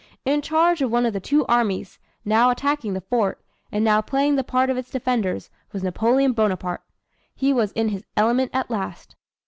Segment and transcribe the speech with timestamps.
[0.25, 3.39] In charge of one of the two armies, now attacking the fort,
[3.71, 6.81] and now playing the part of its defenders, was Napoleon Bonaparte.
[7.35, 9.15] He was in his element at last.